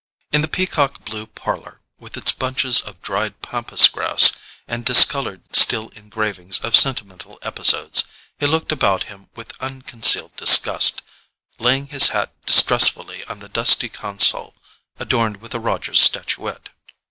In 0.31 0.41
the 0.41 0.47
peacock 0.47 1.05
blue 1.05 1.27
parlour, 1.27 1.79
with 1.99 2.17
its 2.17 2.31
bunches 2.31 2.81
of 2.81 3.03
dried 3.03 3.39
pampas 3.43 3.87
grass, 3.87 4.31
and 4.67 4.83
discoloured 4.83 5.55
steel 5.55 5.89
engravings 5.89 6.57
of 6.61 6.75
sentimental 6.75 7.37
episodes, 7.43 8.05
he 8.39 8.47
looked 8.47 8.71
about 8.71 9.03
him 9.03 9.29
with 9.35 9.53
unconcealed 9.61 10.35
disgust, 10.35 11.03
laying 11.59 11.85
his 11.89 12.07
hat 12.07 12.33
distrustfully 12.47 13.23
on 13.25 13.41
the 13.41 13.47
dusty 13.49 13.89
console 13.89 14.55
adorned 14.97 15.37
with 15.37 15.53
a 15.53 15.59
Rogers 15.59 16.01
statuette. 16.01 16.69